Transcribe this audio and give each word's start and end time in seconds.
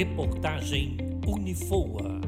Reportagem 0.00 0.96
Unifoa. 1.26 2.22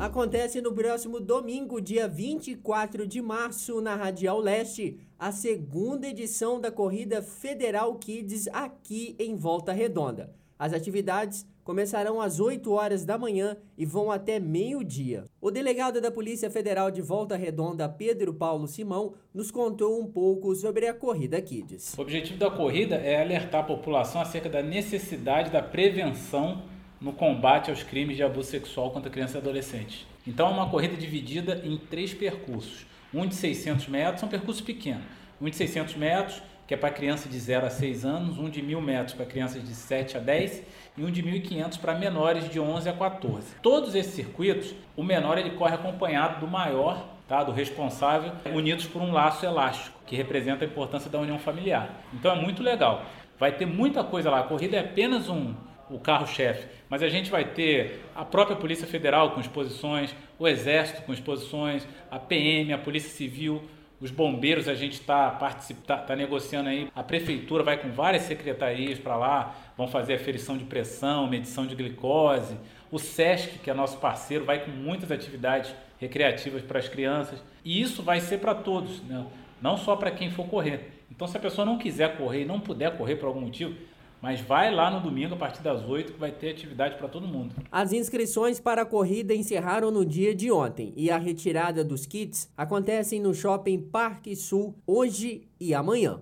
Acontece 0.00 0.60
no 0.60 0.72
próximo 0.72 1.20
domingo, 1.20 1.80
dia 1.80 2.08
24 2.08 3.06
de 3.06 3.22
março, 3.22 3.80
na 3.80 3.94
Radial 3.94 4.40
Leste, 4.40 4.98
a 5.16 5.30
segunda 5.30 6.08
edição 6.08 6.60
da 6.60 6.72
Corrida 6.72 7.22
Federal 7.22 7.94
Kids 8.00 8.48
aqui 8.48 9.14
em 9.16 9.36
Volta 9.36 9.72
Redonda. 9.72 10.34
As 10.58 10.72
atividades 10.72 11.46
começarão 11.68 12.18
às 12.18 12.40
8 12.40 12.72
horas 12.72 13.04
da 13.04 13.18
manhã 13.18 13.54
e 13.76 13.84
vão 13.84 14.10
até 14.10 14.40
meio-dia. 14.40 15.26
O 15.38 15.50
delegado 15.50 16.00
da 16.00 16.10
Polícia 16.10 16.50
Federal 16.50 16.90
de 16.90 17.02
Volta 17.02 17.36
Redonda, 17.36 17.86
Pedro 17.86 18.32
Paulo 18.32 18.66
Simão, 18.66 19.12
nos 19.34 19.50
contou 19.50 20.00
um 20.00 20.06
pouco 20.06 20.54
sobre 20.54 20.88
a 20.88 20.94
Corrida 20.94 21.38
Kids. 21.42 21.92
O 21.98 22.00
objetivo 22.00 22.38
da 22.38 22.50
corrida 22.50 22.94
é 22.94 23.20
alertar 23.20 23.60
a 23.60 23.64
população 23.64 24.22
acerca 24.22 24.48
da 24.48 24.62
necessidade 24.62 25.50
da 25.50 25.60
prevenção 25.60 26.62
no 26.98 27.12
combate 27.12 27.68
aos 27.68 27.82
crimes 27.82 28.16
de 28.16 28.22
abuso 28.22 28.48
sexual 28.48 28.90
contra 28.90 29.10
crianças 29.10 29.34
e 29.34 29.38
adolescentes. 29.38 30.06
Então 30.26 30.48
é 30.48 30.52
uma 30.52 30.70
corrida 30.70 30.96
dividida 30.96 31.60
em 31.62 31.76
três 31.76 32.14
percursos. 32.14 32.86
Um 33.12 33.26
de 33.26 33.34
600 33.34 33.88
metros, 33.88 34.20
são 34.20 34.28
percursos 34.30 34.62
pequenos. 34.62 35.04
Um 35.38 35.50
de 35.50 35.56
600 35.56 35.96
metros, 35.96 36.40
que 36.68 36.74
é 36.74 36.76
para 36.76 36.90
criança 36.90 37.30
de 37.30 37.38
0 37.40 37.64
a 37.66 37.70
6 37.70 38.04
anos, 38.04 38.38
um 38.38 38.50
de 38.50 38.62
1.000 38.62 38.82
metros 38.82 39.14
para 39.14 39.24
crianças 39.24 39.66
de 39.66 39.74
7 39.74 40.18
a 40.18 40.20
10 40.20 40.62
e 40.98 41.02
um 41.02 41.10
de 41.10 41.22
1.500 41.22 41.80
para 41.80 41.94
menores 41.94 42.50
de 42.50 42.60
11 42.60 42.90
a 42.90 42.92
14. 42.92 43.54
Todos 43.62 43.94
esses 43.94 44.12
circuitos, 44.12 44.74
o 44.94 45.02
menor 45.02 45.38
ele 45.38 45.52
corre 45.52 45.74
acompanhado 45.74 46.40
do 46.40 46.46
maior, 46.46 47.08
tá, 47.26 47.42
do 47.42 47.52
responsável, 47.52 48.32
unidos 48.52 48.86
por 48.86 49.00
um 49.00 49.12
laço 49.12 49.46
elástico, 49.46 49.98
que 50.04 50.14
representa 50.14 50.62
a 50.62 50.68
importância 50.68 51.10
da 51.10 51.18
união 51.18 51.38
familiar. 51.38 52.04
Então 52.12 52.32
é 52.32 52.36
muito 52.38 52.62
legal. 52.62 53.02
Vai 53.38 53.52
ter 53.52 53.64
muita 53.64 54.04
coisa 54.04 54.28
lá. 54.28 54.40
A 54.40 54.42
corrida 54.42 54.76
é 54.76 54.80
apenas 54.80 55.30
um, 55.30 55.54
o 55.88 55.98
carro-chefe, 55.98 56.68
mas 56.90 57.02
a 57.02 57.08
gente 57.08 57.30
vai 57.30 57.46
ter 57.46 58.04
a 58.14 58.26
própria 58.26 58.56
Polícia 58.56 58.86
Federal 58.86 59.30
com 59.30 59.40
exposições, 59.40 60.14
o 60.38 60.46
Exército 60.46 61.00
com 61.00 61.14
exposições, 61.14 61.88
a 62.10 62.18
PM, 62.18 62.74
a 62.74 62.78
Polícia 62.78 63.08
Civil, 63.08 63.62
os 64.00 64.10
bombeiros, 64.10 64.68
a 64.68 64.74
gente 64.74 64.94
está 64.94 65.30
tá, 65.30 65.96
tá 65.98 66.16
negociando 66.16 66.68
aí, 66.68 66.88
a 66.94 67.02
prefeitura 67.02 67.64
vai 67.64 67.76
com 67.78 67.90
várias 67.90 68.22
secretarias 68.22 68.98
para 68.98 69.16
lá, 69.16 69.56
vão 69.76 69.88
fazer 69.88 70.14
aferição 70.14 70.56
de 70.56 70.64
pressão, 70.64 71.26
medição 71.26 71.66
de 71.66 71.74
glicose, 71.74 72.56
o 72.90 72.98
SESC, 72.98 73.58
que 73.58 73.70
é 73.70 73.74
nosso 73.74 73.98
parceiro, 73.98 74.44
vai 74.44 74.64
com 74.64 74.70
muitas 74.70 75.10
atividades 75.10 75.74
recreativas 75.98 76.62
para 76.62 76.78
as 76.78 76.88
crianças, 76.88 77.42
e 77.64 77.80
isso 77.80 78.02
vai 78.02 78.20
ser 78.20 78.38
para 78.38 78.54
todos, 78.54 79.02
né? 79.02 79.26
não 79.60 79.76
só 79.76 79.96
para 79.96 80.12
quem 80.12 80.30
for 80.30 80.46
correr. 80.46 80.92
Então, 81.10 81.26
se 81.26 81.36
a 81.36 81.40
pessoa 81.40 81.64
não 81.64 81.78
quiser 81.78 82.16
correr 82.16 82.42
e 82.42 82.44
não 82.44 82.60
puder 82.60 82.96
correr 82.96 83.16
por 83.16 83.26
algum 83.26 83.40
motivo, 83.40 83.74
mas 84.20 84.40
vai 84.40 84.74
lá 84.74 84.90
no 84.90 85.00
domingo 85.00 85.34
a 85.34 85.38
partir 85.38 85.62
das 85.62 85.82
8 85.84 86.12
que 86.12 86.18
vai 86.18 86.32
ter 86.32 86.50
atividade 86.50 86.96
para 86.96 87.08
todo 87.08 87.26
mundo. 87.26 87.54
As 87.70 87.92
inscrições 87.92 88.60
para 88.60 88.82
a 88.82 88.86
corrida 88.86 89.34
encerraram 89.34 89.90
no 89.90 90.04
dia 90.04 90.34
de 90.34 90.50
ontem 90.50 90.92
e 90.96 91.10
a 91.10 91.18
retirada 91.18 91.84
dos 91.84 92.06
kits 92.06 92.52
acontecem 92.56 93.20
no 93.20 93.34
Shopping 93.34 93.80
Parque 93.80 94.34
Sul 94.34 94.74
hoje 94.86 95.48
e 95.60 95.74
amanhã. 95.74 96.20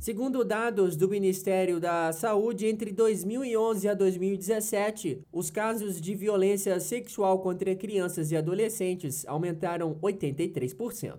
Segundo 0.00 0.42
dados 0.42 0.96
do 0.96 1.08
Ministério 1.08 1.78
da 1.78 2.10
Saúde, 2.10 2.66
entre 2.66 2.90
2011 2.90 3.86
a 3.86 3.92
2017, 3.92 5.20
os 5.30 5.50
casos 5.50 6.00
de 6.00 6.14
violência 6.14 6.80
sexual 6.80 7.38
contra 7.40 7.76
crianças 7.76 8.32
e 8.32 8.36
adolescentes 8.36 9.26
aumentaram 9.26 9.94
83%. 9.96 11.18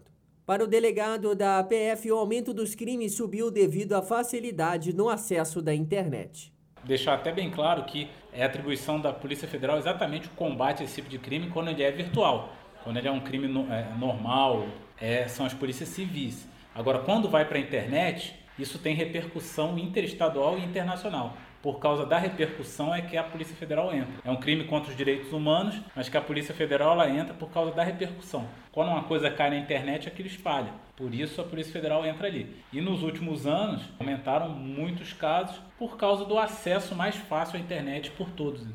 Para 0.52 0.66
o 0.66 0.68
delegado 0.68 1.34
da 1.34 1.60
APF, 1.60 2.12
o 2.12 2.18
aumento 2.18 2.54
dos 2.54 2.76
crimes 2.76 3.16
subiu 3.16 3.50
devido 3.50 3.94
à 3.94 4.02
facilidade 4.02 4.92
no 4.92 5.08
acesso 5.08 5.62
da 5.62 5.74
internet. 5.74 6.52
Deixar 6.84 7.14
até 7.14 7.32
bem 7.32 7.50
claro 7.50 7.86
que 7.86 8.10
é 8.34 8.44
atribuição 8.44 9.00
da 9.00 9.14
Polícia 9.14 9.48
Federal 9.48 9.78
exatamente 9.78 10.28
o 10.28 10.32
combate 10.32 10.82
a 10.82 10.84
esse 10.84 10.96
tipo 10.96 11.08
de 11.08 11.18
crime 11.18 11.50
quando 11.52 11.70
ele 11.70 11.82
é 11.82 11.90
virtual. 11.90 12.54
Quando 12.84 12.98
ele 12.98 13.08
é 13.08 13.12
um 13.14 13.22
crime 13.22 13.48
é, 13.70 13.98
normal, 13.98 14.68
é, 15.00 15.26
são 15.30 15.46
as 15.46 15.54
polícias 15.54 15.88
civis. 15.88 16.46
Agora, 16.76 17.00
quando 17.00 17.30
vai 17.30 17.46
para 17.46 17.58
a 17.58 17.62
internet, 17.62 18.36
isso 18.58 18.80
tem 18.80 18.96
repercussão 18.96 19.78
interestadual 19.78 20.58
e 20.58 20.64
internacional 20.64 21.38
por 21.62 21.80
causa 21.80 22.06
da 22.06 22.18
repercussão 22.18 22.94
é 22.94 23.02
que 23.02 23.16
a 23.16 23.24
Polícia 23.24 23.56
Federal 23.56 23.94
entra. 23.94 24.14
É 24.26 24.32
um 24.32 24.38
crime 24.38 24.64
contra 24.64 24.90
os 24.90 24.98
direitos 24.98 25.32
humanos, 25.32 25.80
mas 25.96 26.10
que 26.10 26.18
a 26.18 26.22
Polícia 26.22 26.54
Federal 26.54 26.94
ela 26.94 27.10
entra 27.10 27.34
por 27.34 27.52
causa 27.52 27.72
da 27.72 27.84
repercussão. 27.84 28.48
Quando 28.72 28.90
uma 28.90 29.04
coisa 29.04 29.30
cai 29.30 29.50
na 29.50 29.58
internet, 29.58 30.08
aquilo 30.08 30.28
espalha. 30.28 30.74
Por 30.96 31.14
isso 31.14 31.40
a 31.40 31.44
Polícia 31.44 31.72
Federal 31.72 32.06
entra 32.06 32.28
ali. 32.28 32.56
E 32.74 32.82
nos 32.82 33.04
últimos 33.04 33.46
anos 33.46 33.84
aumentaram 34.00 34.50
muitos 34.50 35.14
casos 35.14 35.62
por 35.78 35.98
causa 35.98 36.26
do 36.26 36.38
acesso 36.38 36.96
mais 36.96 37.16
fácil 37.16 37.58
à 37.58 37.60
internet 37.60 38.12
por 38.12 38.30
todos. 38.32 38.66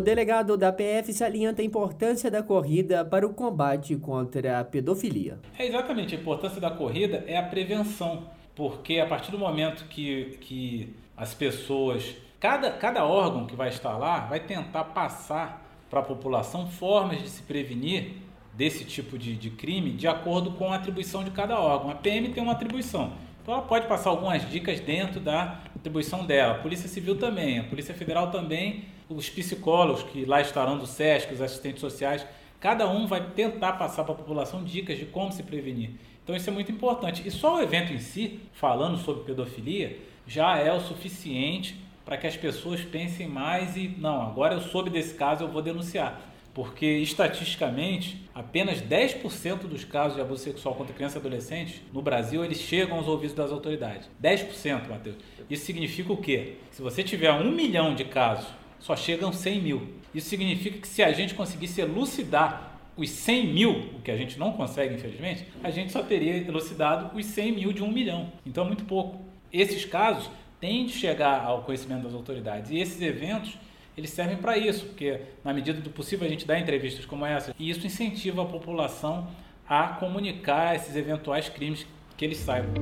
O 0.00 0.02
delegado 0.02 0.56
da 0.56 0.72
PF 0.72 1.12
salienta 1.12 1.60
a 1.60 1.64
importância 1.64 2.30
da 2.30 2.42
corrida 2.42 3.04
para 3.04 3.26
o 3.26 3.34
combate 3.34 3.94
contra 3.96 4.58
a 4.58 4.64
pedofilia. 4.64 5.38
É 5.58 5.66
exatamente, 5.66 6.16
a 6.16 6.18
importância 6.18 6.58
da 6.58 6.70
corrida 6.70 7.22
é 7.26 7.36
a 7.36 7.42
prevenção 7.42 8.22
porque 8.54 8.98
a 8.98 9.04
partir 9.06 9.30
do 9.30 9.38
momento 9.38 9.84
que, 9.90 10.38
que 10.40 10.96
as 11.14 11.34
pessoas, 11.34 12.16
cada, 12.40 12.70
cada 12.70 13.04
órgão 13.04 13.46
que 13.46 13.54
vai 13.54 13.68
estar 13.68 13.98
lá, 13.98 14.20
vai 14.20 14.40
tentar 14.40 14.84
passar 14.84 15.70
para 15.90 16.00
a 16.00 16.02
população 16.02 16.66
formas 16.66 17.20
de 17.20 17.28
se 17.28 17.42
prevenir 17.42 18.12
desse 18.54 18.86
tipo 18.86 19.18
de, 19.18 19.36
de 19.36 19.50
crime 19.50 19.90
de 19.90 20.08
acordo 20.08 20.52
com 20.52 20.72
a 20.72 20.76
atribuição 20.76 21.22
de 21.22 21.30
cada 21.30 21.60
órgão. 21.60 21.90
A 21.90 21.94
PM 21.94 22.30
tem 22.30 22.42
uma 22.42 22.52
atribuição, 22.52 23.12
então 23.42 23.52
ela 23.52 23.64
pode 23.64 23.86
passar 23.86 24.08
algumas 24.08 24.48
dicas 24.48 24.80
dentro 24.80 25.20
da 25.20 25.60
atribuição 25.76 26.24
dela. 26.24 26.54
A 26.54 26.58
Polícia 26.58 26.88
Civil 26.88 27.18
também, 27.18 27.58
a 27.58 27.64
Polícia 27.64 27.94
Federal 27.94 28.30
também, 28.30 28.86
os 29.10 29.28
psicólogos 29.28 30.04
que 30.04 30.24
lá 30.24 30.40
estarão 30.40 30.78
do 30.78 30.86
SESC, 30.86 31.34
os 31.34 31.42
assistentes 31.42 31.80
sociais, 31.80 32.24
cada 32.58 32.88
um 32.88 33.06
vai 33.06 33.20
tentar 33.30 33.72
passar 33.72 34.04
para 34.04 34.14
a 34.14 34.16
população 34.16 34.62
dicas 34.62 34.98
de 34.98 35.04
como 35.04 35.32
se 35.32 35.42
prevenir. 35.42 35.90
Então 36.22 36.36
isso 36.36 36.48
é 36.48 36.52
muito 36.52 36.70
importante. 36.70 37.26
E 37.26 37.30
só 37.30 37.56
o 37.56 37.60
evento 37.60 37.92
em 37.92 37.98
si, 37.98 38.40
falando 38.52 38.96
sobre 38.98 39.24
pedofilia, 39.24 39.98
já 40.26 40.56
é 40.56 40.72
o 40.72 40.80
suficiente 40.80 41.76
para 42.04 42.16
que 42.16 42.26
as 42.26 42.36
pessoas 42.36 42.80
pensem 42.82 43.26
mais 43.26 43.76
e 43.76 43.88
não, 43.98 44.22
agora 44.22 44.54
eu 44.54 44.60
soube 44.60 44.90
desse 44.90 45.14
caso, 45.14 45.44
eu 45.44 45.48
vou 45.48 45.60
denunciar. 45.60 46.28
Porque 46.52 46.86
estatisticamente, 46.86 48.28
apenas 48.34 48.80
10% 48.80 49.68
dos 49.68 49.84
casos 49.84 50.16
de 50.16 50.20
abuso 50.20 50.42
sexual 50.42 50.74
contra 50.74 50.92
crianças 50.92 51.16
e 51.16 51.18
adolescentes 51.18 51.80
no 51.92 52.02
Brasil, 52.02 52.44
eles 52.44 52.58
chegam 52.58 52.98
aos 52.98 53.06
ouvidos 53.06 53.34
das 53.34 53.52
autoridades. 53.52 54.08
10%, 54.22 54.88
Matheus. 54.88 55.16
Isso 55.48 55.64
significa 55.64 56.12
o 56.12 56.16
quê? 56.16 56.56
Se 56.72 56.82
você 56.82 57.04
tiver 57.04 57.32
um 57.32 57.52
milhão 57.52 57.94
de 57.94 58.04
casos, 58.04 58.48
só 58.80 58.96
chegam 58.96 59.32
100 59.32 59.60
mil. 59.60 59.88
Isso 60.12 60.28
significa 60.28 60.78
que 60.78 60.88
se 60.88 61.02
a 61.02 61.12
gente 61.12 61.34
conseguisse 61.34 61.80
elucidar 61.80 62.80
os 62.96 63.08
100 63.08 63.46
mil, 63.46 63.70
o 63.96 64.02
que 64.02 64.10
a 64.10 64.16
gente 64.16 64.38
não 64.38 64.52
consegue, 64.52 64.94
infelizmente, 64.94 65.46
a 65.62 65.70
gente 65.70 65.92
só 65.92 66.02
teria 66.02 66.36
elucidado 66.36 67.16
os 67.16 67.24
100 67.26 67.52
mil 67.52 67.72
de 67.72 67.82
um 67.82 67.90
milhão. 67.90 68.32
Então 68.44 68.64
é 68.64 68.66
muito 68.66 68.84
pouco. 68.84 69.24
Esses 69.52 69.84
casos 69.84 70.28
têm 70.60 70.84
de 70.84 70.92
chegar 70.92 71.44
ao 71.44 71.62
conhecimento 71.62 72.02
das 72.02 72.14
autoridades. 72.14 72.70
E 72.70 72.78
esses 72.78 73.00
eventos, 73.00 73.56
eles 73.96 74.10
servem 74.10 74.36
para 74.36 74.58
isso, 74.58 74.86
porque 74.86 75.20
na 75.44 75.54
medida 75.54 75.80
do 75.80 75.90
possível 75.90 76.26
a 76.26 76.30
gente 76.30 76.46
dá 76.46 76.58
entrevistas 76.58 77.06
como 77.06 77.24
essa. 77.24 77.54
E 77.58 77.70
isso 77.70 77.86
incentiva 77.86 78.42
a 78.42 78.46
população 78.46 79.28
a 79.68 79.88
comunicar 79.88 80.74
esses 80.74 80.96
eventuais 80.96 81.48
crimes 81.48 81.86
que 82.16 82.24
eles 82.24 82.38
saibam. 82.38 82.74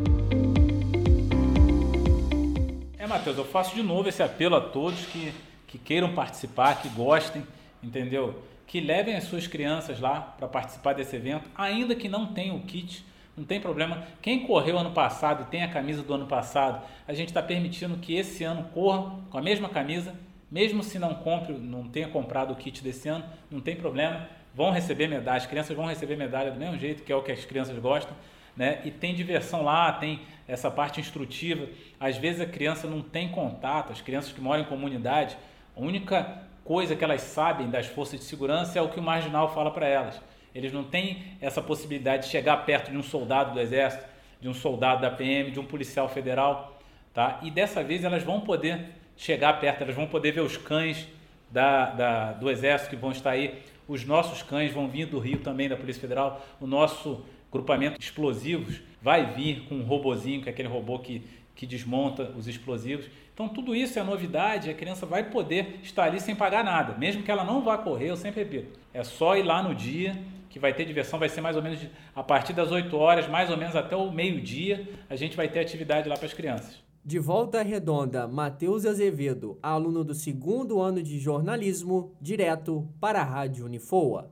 É, 2.99 3.07
Matheus, 3.07 3.39
eu 3.39 3.45
faço 3.45 3.75
de 3.75 3.83
novo 3.83 4.09
esse 4.09 4.23
apelo 4.23 4.57
a 4.57 4.61
todos 4.61 5.07
que, 5.07 5.33
que 5.69 5.79
queiram 5.79 6.13
participar, 6.15 6.83
que 6.83 6.89
gostem, 6.89 7.47
entendeu? 7.81 8.43
que 8.69 8.81
levem 8.81 9.17
as 9.17 9.25
suas 9.25 9.47
crianças 9.47 9.99
lá 9.99 10.21
para 10.21 10.47
participar 10.47 10.93
desse 10.93 11.17
evento, 11.17 11.49
ainda 11.57 11.95
que 11.95 12.07
não 12.07 12.27
tenham 12.27 12.57
o 12.57 12.61
kit, 12.61 13.03
não 13.35 13.43
tem 13.43 13.59
problema. 13.59 14.05
Quem 14.21 14.47
correu 14.47 14.79
ano 14.79 14.91
passado 14.91 15.45
e 15.45 15.47
tem 15.47 15.63
a 15.63 15.69
camisa 15.69 16.03
do 16.03 16.13
ano 16.13 16.27
passado, 16.27 16.85
a 17.07 17.15
gente 17.15 17.29
está 17.29 17.43
permitindo 17.43 17.97
que 17.97 18.15
esse 18.15 18.45
ano 18.45 18.65
corra 18.75 19.19
com 19.31 19.39
a 19.39 19.43
mesma 19.43 19.71
camisa, 19.71 20.15
mesmo 20.51 20.83
se 20.83 20.99
não 20.99 21.15
compre, 21.15 21.55
não 21.55 21.89
tenha 21.89 22.09
comprado 22.09 22.53
o 22.53 22.57
kit 22.57 22.85
desse 22.85 23.09
ano, 23.09 23.25
não 23.51 23.61
tem 23.61 23.75
problema. 23.75 24.29
Vão 24.55 24.71
receber 24.71 25.09
medalha, 25.09 25.39
as 25.39 25.47
crianças 25.47 25.75
vão 25.75 25.87
receber 25.87 26.17
medalha 26.17 26.51
do 26.51 26.59
mesmo 26.59 26.79
jeito, 26.79 27.03
que 27.05 27.13
é 27.13 27.17
o 27.17 27.23
que 27.23 27.33
as 27.33 27.45
crianças 27.47 27.79
gostam, 27.79 28.15
né? 28.55 28.83
E 28.85 28.91
tem 28.91 29.15
diversão 29.15 29.63
lá, 29.63 29.93
tem 29.93 30.21
essa 30.47 30.71
parte 30.71 31.01
instrutiva. 31.01 31.69
Às 31.99 32.19
vezes 32.19 32.41
a 32.41 32.47
criança 32.47 32.87
não 32.87 33.01
tem 33.01 33.29
contato, 33.29 33.93
as 33.93 34.03
crianças 34.03 34.33
que 34.33 34.41
moram 34.41 34.63
em 34.63 34.67
comunidade, 34.67 35.39
a 35.79 35.81
única 35.81 36.43
coisa 36.65 36.97
que 36.97 37.05
elas 37.05 37.21
sabem 37.21 37.71
das 37.71 37.87
forças 37.87 38.19
de 38.19 38.27
segurança 38.27 38.79
é 38.79 38.83
o 38.83 38.89
que 38.89 38.99
o 38.99 39.03
marginal 39.03 39.55
fala 39.55 39.71
para 39.71 39.87
elas. 39.87 40.21
Eles 40.53 40.73
não 40.73 40.83
têm 40.83 41.23
essa 41.41 41.63
possibilidade 41.63 42.25
de 42.25 42.31
chegar 42.31 42.57
perto 42.67 42.91
de 42.91 42.97
um 42.97 43.03
soldado 43.03 43.55
do 43.55 43.61
exército, 43.61 44.05
de 44.41 44.49
um 44.49 44.55
soldado 44.55 45.01
da 45.01 45.11
PM, 45.11 45.53
de 45.53 45.61
um 45.61 45.65
policial 45.65 46.09
federal, 46.09 46.79
tá? 47.15 47.39
E 47.43 47.51
dessa 47.51 47.83
vez 47.83 48.03
elas 48.03 48.25
vão 48.25 48.41
poder 48.41 48.87
chegar 49.17 49.61
perto, 49.61 49.83
elas 49.83 49.95
vão 49.95 50.07
poder 50.07 50.33
ver 50.33 50.41
os 50.41 50.57
cães 50.57 51.07
da, 51.51 51.91
da, 51.91 52.33
do 52.33 52.51
exército 52.51 52.91
que 52.91 52.97
vão 52.97 53.13
estar 53.13 53.31
aí, 53.31 53.63
os 53.87 54.05
nossos 54.05 54.43
cães 54.43 54.73
vão 54.73 54.89
vir 54.89 55.07
do 55.07 55.19
Rio 55.19 55.39
também 55.39 55.69
da 55.69 55.77
Polícia 55.77 56.01
Federal, 56.01 56.45
o 56.61 56.67
nosso 56.67 57.25
grupamento 57.53 57.99
de 57.99 58.05
explosivos 58.05 58.81
vai 59.01 59.27
vir 59.33 59.61
com 59.69 59.77
um 59.77 59.83
robozinho, 59.83 60.43
que 60.43 60.49
é 60.49 60.53
aquele 60.53 60.69
robô 60.69 60.99
que, 60.99 61.23
que 61.59 61.67
desmonta 61.67 62.33
os 62.39 62.47
explosivos. 62.47 63.11
Então 63.35 63.49
tudo 63.49 63.75
isso 63.75 63.99
é 63.99 64.03
novidade, 64.05 64.71
a 64.71 64.75
criança 64.75 65.05
vai 65.05 65.29
poder 65.29 65.81
estar 65.83 66.05
ali 66.05 66.21
sem 66.21 66.37
pagar 66.37 66.63
nada, 66.63 66.97
mesmo 66.97 67.25
que 67.25 67.31
ela 67.33 67.43
não 67.43 67.65
vá 67.65 67.77
correr, 67.77 68.11
eu 68.11 68.17
sempre 68.17 68.45
repito, 68.45 68.79
é 68.95 69.03
só 69.03 69.37
ir 69.37 69.43
lá 69.43 69.61
no 69.61 69.75
dia 69.75 70.17
que 70.49 70.61
vai 70.61 70.73
ter 70.73 70.85
diversão, 70.85 71.19
vai 71.19 71.29
ser 71.29 71.41
mais 71.41 71.57
ou 71.57 71.63
menos 71.63 71.81
a 72.15 72.23
partir 72.23 72.53
das 72.53 72.71
8 72.71 72.97
horas, 72.97 73.29
mais 73.29 73.51
ou 73.51 73.57
menos 73.57 73.75
até 73.75 73.97
o 73.97 74.11
meio-dia, 74.13 74.89
a 75.11 75.17
gente 75.17 75.37
vai 75.37 75.49
ter 75.49 75.59
atividade 75.59 76.09
lá 76.09 76.17
para 76.17 76.27
as 76.27 76.33
crianças. 76.33 76.79
De 77.05 77.19
volta 77.19 77.59
à 77.59 77.63
redonda, 77.63 78.29
Matheus 78.29 78.87
Azevedo, 78.87 79.59
aluno 79.61 80.05
do 80.05 80.15
segundo 80.15 80.81
ano 80.81 81.03
de 81.03 81.19
jornalismo, 81.19 82.13
direto 82.21 82.89
para 83.01 83.21
a 83.21 83.25
Rádio 83.25 83.65
Unifoa. 83.67 84.31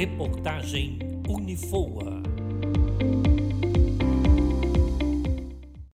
Reportagem 0.00 0.98
Unifoa. 1.28 2.39